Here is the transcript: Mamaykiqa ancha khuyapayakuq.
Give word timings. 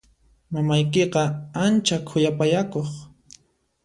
Mamaykiqa 0.53 1.23
ancha 1.65 1.97
khuyapayakuq. 2.07 2.89